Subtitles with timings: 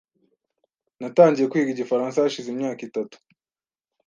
[0.99, 3.15] Natangiye kwiga igifaransa hashize imyaka itatu.